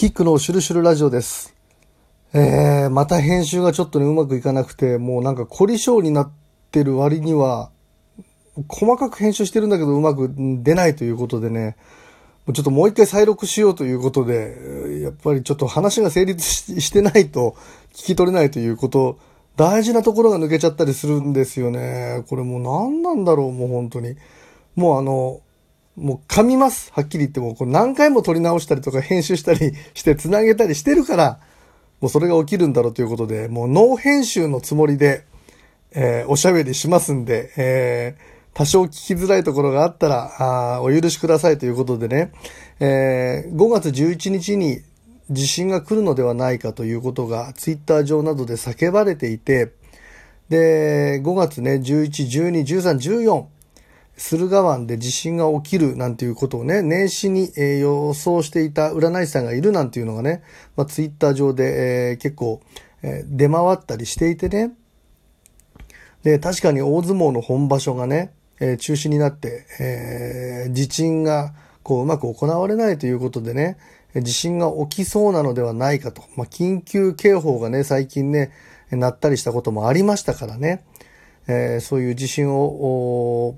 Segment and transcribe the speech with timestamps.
[0.00, 1.54] キックのシュルシュルラジオです。
[2.32, 6.32] えー、また編集がちょっとね、うまくいかなくて、もうなんか凝り性になっ
[6.70, 7.70] てる割には、
[8.66, 11.76] 細かく編集してるんだけどうまく出ないということでね、
[12.50, 17.54] ちょっともう一回再録しようということで、やっぱりちょっと話が成立してないと
[17.92, 19.18] 聞き取れないということ、
[19.56, 22.24] 大事なところが抜けちゃったりするんですよね。
[22.30, 24.16] これもう何なんだろう、もう本当に。
[24.76, 25.42] もうあの、
[26.00, 26.90] もう噛みます。
[26.92, 31.40] はっきり言っても、これ何回も撮り直したりとか編集したりして繋げたりしてるから、
[32.00, 35.24] もうそれが起きるんだろうということで、もうノー編集のつもりで、
[35.92, 42.32] えーおしゃべりしますんで、えー多少聞きづらいところがあったら、あーお許しくださいということでね、
[42.80, 44.80] えー5月11日に
[45.30, 49.72] 地震が来るのではないかということがツイッター上などで叫ばれていて、
[50.48, 53.44] で、5月ね、11、12、13、14、
[54.20, 60.42] 駿河湾で地震が起きるなんていうことをね、年始に、えー予想していた占い師さんがいるなんていうのがね、
[60.76, 62.60] まあ、ツイッター上で、えー結構、
[63.02, 64.72] えー出回ったりしていてね、
[66.22, 73.78] で、確かに大相撲の本場所がね、え中止になって、えー地震がこううまく行われないということでね、
[74.14, 76.22] 地震が起きそうなのではないかと。
[76.36, 78.52] まあ、緊急警報がね、最近ね、
[78.90, 80.84] 鳴ったりしたこともありましたからね、
[81.48, 83.56] えそういう地震を、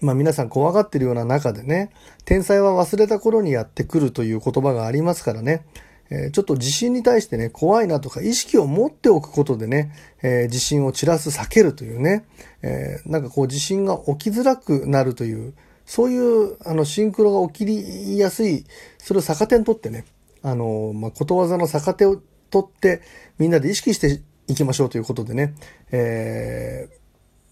[0.00, 1.90] まあ皆さん怖がってるような中でね、
[2.24, 5.64] 天才は忘れた頃にやってくるという言葉がありますからね、
[6.10, 12.26] えーちょっと地震に対してね、怖いなとか意識を持っておくことでね、えー地震を散らす、避けるというね、
[12.62, 15.54] えーなんかこう地震が起きづらくなるという、
[15.86, 18.64] そういうあのシンクロが起きやすい、
[18.98, 20.04] それを逆手にとってね、
[20.42, 23.02] あの、まあ、ことわざの逆手を取って
[23.38, 25.54] みんなで意識していきましょうということでね、
[25.90, 27.05] えー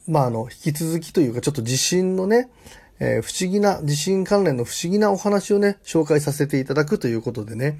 [0.06, 2.48] まあ、あの、引き続きというか、ちょっと地震のね、
[3.00, 7.78] えー不思議な、地震関連の不思議なお話をね、紹介させていただくということでね、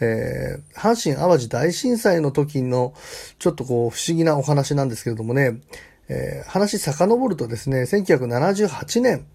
[0.00, 2.94] えー阪神淡路大震災の時の、
[3.38, 5.60] ちょっとこう、不思議なお話なんですけれどもね、
[6.08, 9.26] えー話遡るとですね、1978年、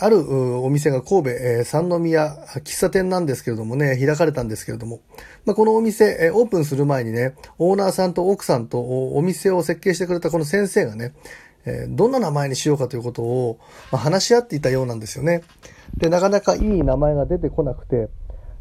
[0.00, 5.00] あるお店が神戸、え三宮喫茶店なんですけれどもね、開かれたんですけれども、
[5.44, 8.80] まあ、このお店、えオープンする前にね、オーナーさんと奥さんと
[9.14, 11.12] お店を設計してくれたこの先生がね、
[11.66, 13.58] えどんな名前にしようかということを、
[13.92, 15.42] ま話し合っていたようなんですよね。
[15.98, 18.08] で、なかなかいい名前が出てこなくて、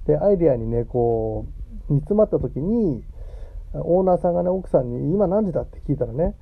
[0.07, 1.45] で、アイデアにね、こ
[1.89, 3.03] う、煮詰まった時に、
[3.74, 6.35] オーナーさんがね、奥さんに、今何時だって聞いたらね、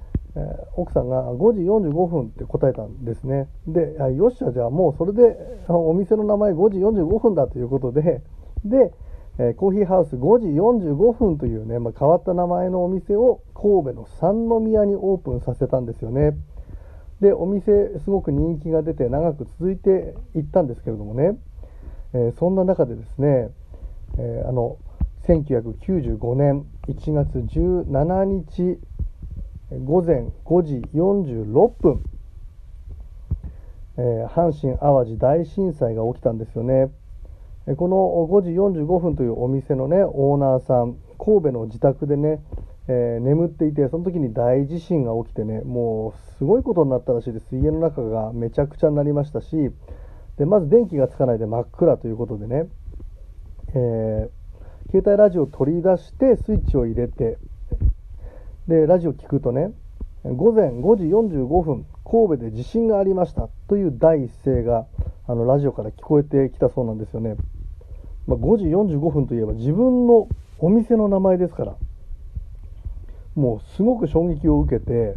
[0.75, 3.47] 奥さんが5時45分って答えたんですね。
[3.67, 5.37] で、よっしゃ、じゃあもうそれで
[5.69, 8.21] お店の名前5時45分だということで、
[8.65, 8.91] で、
[9.55, 16.37] コーヒーハウス5時45分というね、まあ、変わった名前のお店を神戸の三宮にオープンさせたんですよね。
[17.21, 21.37] で、お店すごく人気が出て長く続いていったんですけれどもね、
[22.13, 23.49] えそんな中でですね、
[24.17, 24.77] えあの、
[25.27, 28.79] 1995年1月17日
[29.71, 32.03] 午前5時46分、
[33.97, 36.91] えー阪神・淡路大震災が起きたんですよね。
[37.65, 37.97] えこの
[38.29, 42.43] 5時45分というお店のね、オーナーさん、神戸の自宅でね、
[42.87, 47.55] えー眠っていて、その時に大地震が起きてね、もうすごいことになったらしいです。
[47.55, 49.71] 家の中がめちゃくちゃになりましたし、
[50.37, 52.67] でまず電気がつかないで真っ暗ということでね、
[53.73, 54.29] えー
[54.91, 57.39] 携帯ラジオを取り出してスイッチを入れて、
[58.67, 59.71] で、ラジオ聞くとね、
[60.23, 64.87] 午前5時45分、神戸で地震がありましたという第一声が、
[65.27, 67.35] あの、ラジオから聞こえてきたそうなんですよね。
[68.25, 70.27] まあ、5時45分といえば自分の
[70.57, 71.75] お店の名前ですから、
[73.35, 75.13] もうすごく衝撃を受けて、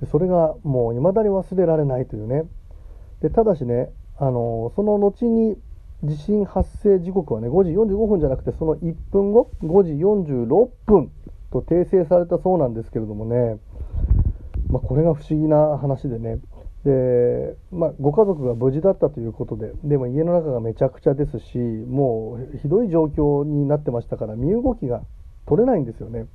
[0.00, 2.42] でそれがもう未だに忘れられないというね。
[3.22, 5.56] で、ただしね、あの、その後に
[6.02, 11.10] 地震発生時刻はね、5時45分じゃなくて、その1分後、5時46分
[11.62, 13.58] と訂正されたそうなんですけれどもね、
[14.68, 16.40] まあ、これが不思議な話でね、
[16.84, 25.02] で、まあ、ご家族が無事だったということで、でも家の中がめちゃくちゃですし、もうひどい状況になってましたから、身動きが
[25.46, 26.26] 取れないんですよね。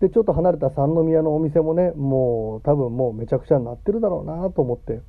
[0.00, 5.00] で、ちょっと離れた三宮のお店もね、もう多分もうめちゃくちゃになってるだろうなと思って、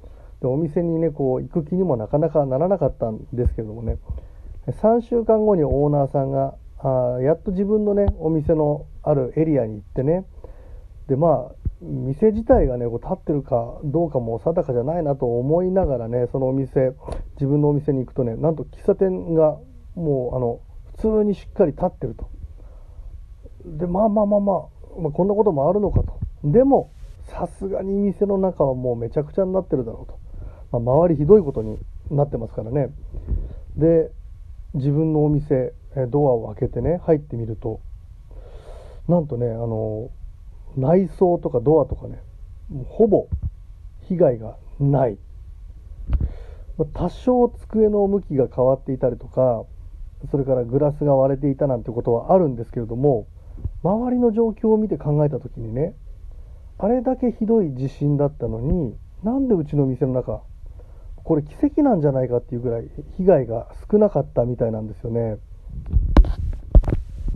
[0.41, 3.97] でお店にね、こう行く気にもなかなかならなかったんですけれどもね、
[4.67, 10.25] 3週間後にオーナーさんが、あやっと自分のね、お店のあるエリアに行ってね、
[11.07, 16.93] で、まあ、店自体がね、こう立ってるかどうかも定かじゃないなと思いながらね、そのお店、
[17.35, 19.57] 自分のお店に行くとね、なんと喫茶店が
[19.95, 20.59] もう、あの、
[20.95, 22.29] 普通にしっかり立ってると。
[23.65, 26.19] で、まあまあまあまあ、まあ、こんなこともあるのかと。
[26.43, 26.91] でも、
[27.23, 30.19] さすがに店の中はもうめちゃくちゃになってるだろうと。
[30.79, 31.77] まあ、周りひどいことに
[32.11, 32.89] なってますからね。
[33.77, 34.11] で、
[34.73, 35.73] 自分のお店、
[36.09, 37.79] ドアを開けてね、入ってみると、
[39.07, 40.09] なんとね、あの、
[40.77, 42.21] 内装とかドアとかね、
[42.87, 43.27] ほぼ
[44.07, 45.17] 被害がない。
[46.93, 49.63] 多少机の向きが変わっていたりとか、
[50.31, 53.27] それからグラスが割れていたなんてことはあるんですけれども、
[53.83, 55.93] 周りの状況を見て考えた時にね、
[56.79, 60.41] あれだけひどい地震だったのに、なんでうちの店の中、
[61.23, 65.37] これ奇跡なんじゃないかっていうぐらい被害が少なかったみたいなんですよね。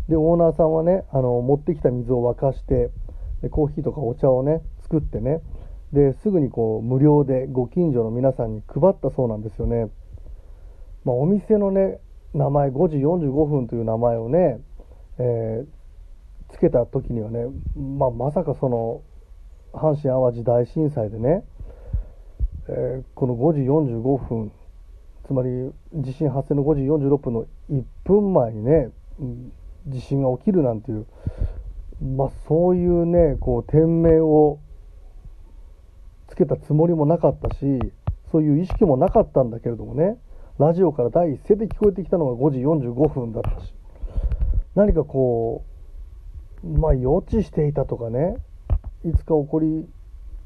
[0.09, 2.92] で、オーナーさんはね、あの、持ってきた水を沸かして、
[3.42, 5.42] でコーヒーとかお茶をね、作ってね、
[5.94, 9.89] ですぐにこう無料でご近所の皆さんに配ったそうなんですよね。
[11.06, 12.00] まあ、お店のね、
[12.33, 14.59] 名前、5時45分という名前をね、
[15.19, 17.45] えー、つけた時にはね、
[17.75, 19.01] まあ、まさかその、
[19.74, 21.44] 阪神・淡路大震災でね、
[22.69, 24.51] えー、この5時45分、
[25.25, 28.89] つまり地震発生の5時46分の1分前にね、
[29.88, 31.06] 地震が起きるなんていう、
[32.01, 34.60] まあ、そういうね、こう、店名を
[36.28, 37.80] つけたつもりもなかったし、
[38.31, 40.18] そういう意識もなかったんだけれどもね、
[40.60, 43.74] ラジオから第一声で聞こえてきたのが5時45分だったし、
[44.75, 45.63] 何かこ
[46.63, 48.38] う、まあ、予知していたとかね、
[49.06, 49.88] いつか起こり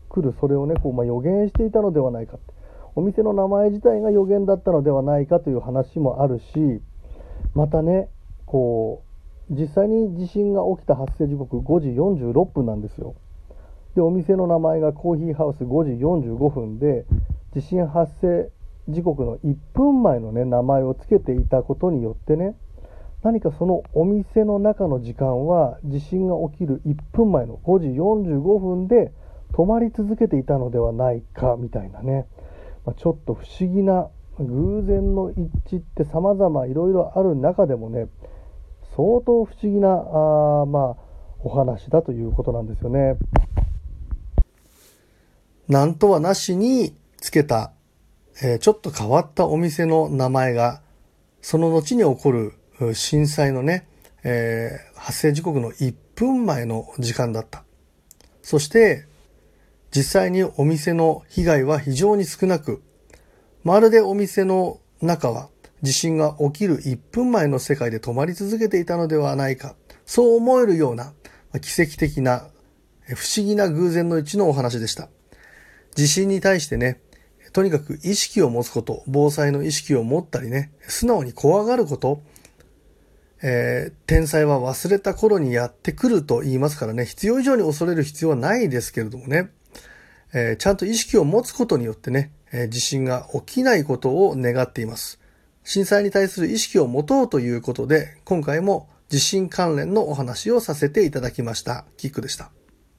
[0.10, 2.54] 来るそれをね、こう、まあ、予言していたのではないかって。
[2.96, 6.82] お店の名前自体が予言だったのではないかという話もあるし、
[7.54, 8.10] またね、
[8.46, 9.11] こう、
[9.52, 13.16] 実際に地震が起きた発生時刻5時46分なんですよ。
[13.96, 17.06] で、お店の名前がコーヒーハウス5時45分で、
[17.54, 18.50] 地震発生
[18.88, 22.56] 時刻の1分前のね、名前を付けていたことによってね、
[23.24, 29.12] 何かそのお店の中の時間は地震が起きる1分前の5時45分で
[29.54, 32.26] 止まり続けていたのではないかみたいなね、
[32.86, 34.10] まあ、ちょっと不思議な
[34.40, 38.08] 偶然の一致って様々いろいろある中でもね
[38.96, 41.12] 相当不思議なあまあ
[41.44, 43.18] お話だということなんですよね。
[45.68, 47.72] なんとはなしにつけた、
[48.44, 50.82] えー、ちょっと変わったお店の名前が
[51.42, 52.54] その後に起こる
[52.94, 53.88] 震災のね、
[54.24, 57.64] えー、発生時刻の1分前の時間だった。
[58.42, 59.06] そして、
[59.96, 62.82] 実際にお店の被害は非常に少なく、
[63.64, 65.50] まるでお店の中は
[65.82, 69.76] 地震が起きる1分前の世界で止まり続けていたのではないか、
[70.06, 71.14] そう思えるような
[71.62, 72.48] 奇跡的な
[73.16, 75.10] 不思議な偶然の一のお話でした。
[75.96, 77.02] 地震に対してね、
[77.54, 82.22] とにかく意識を持つこと、防災の意識を持ったりね、素直に怖がること、
[83.44, 89.50] えー、天才は忘れた頃にやってくると言いますからね、必要以上に恐れる必要はないですけれどもね、
[90.34, 95.21] えー、ちゃんと意識を持つことによってね、えー、地震が起きないことを願っています。
[95.64, 101.86] 震災に対する意識を持とうということで、今回も地震関連のお話をさせていただきました。
[101.98, 102.52] キックでした。